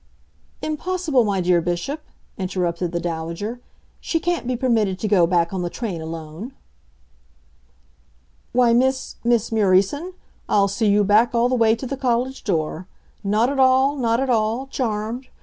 "Impossible, 0.63 1.23
my 1.23 1.41
dear 1.41 1.61
Bishop," 1.61 2.01
interrupted 2.35 2.91
the 2.91 2.99
Dowager. 2.99 3.59
"She 3.99 4.19
can't 4.19 4.47
be 4.47 4.55
permitted 4.55 4.97
to 4.97 5.07
go 5.07 5.27
back 5.27 5.53
on 5.53 5.61
the 5.61 5.69
train 5.69 6.01
alone." 6.01 6.53
"Why, 8.51 8.73
Miss 8.73 9.17
Miss 9.23 9.51
Murieson, 9.51 10.13
I'll 10.49 10.67
see 10.67 10.87
you 10.87 11.03
back 11.03 11.35
all 11.35 11.49
the 11.49 11.53
way 11.53 11.75
to 11.75 11.85
the 11.85 11.97
college 11.97 12.43
door. 12.43 12.87
Not 13.23 13.51
at 13.51 13.59
all, 13.59 13.95
not 13.95 14.19
at 14.19 14.31
all. 14.31 14.65
Charmed. 14.65 15.27